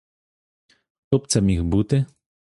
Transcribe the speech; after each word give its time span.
Хто 1.09 1.17
б 1.17 1.27
це 1.27 1.41
міг 1.41 1.63
бути? 1.63 2.05